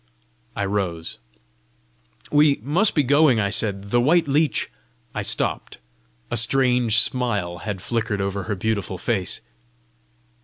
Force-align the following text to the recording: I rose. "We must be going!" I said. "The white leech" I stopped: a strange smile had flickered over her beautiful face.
I 0.55 0.65
rose. 0.65 1.19
"We 2.31 2.59
must 2.63 2.95
be 2.95 3.03
going!" 3.03 3.39
I 3.39 3.51
said. 3.51 3.91
"The 3.91 4.01
white 4.01 4.27
leech" 4.27 4.71
I 5.13 5.21
stopped: 5.21 5.77
a 6.31 6.37
strange 6.37 6.97
smile 6.99 7.59
had 7.59 7.83
flickered 7.83 8.19
over 8.19 8.45
her 8.45 8.55
beautiful 8.55 8.97
face. 8.97 9.41